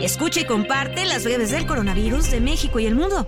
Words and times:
Escucha 0.00 0.40
y 0.40 0.44
comparte 0.44 1.04
las 1.06 1.24
breves 1.24 1.50
del 1.50 1.66
coronavirus 1.66 2.30
de 2.30 2.40
México 2.40 2.78
y 2.78 2.86
el 2.86 2.94
mundo. 2.94 3.26